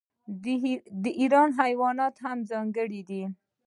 د 1.03 1.05
ایران 1.19 1.49
حیوانات 1.59 2.15
هم 2.25 2.37
ځانګړي 2.51 3.01
دي. 3.09 3.23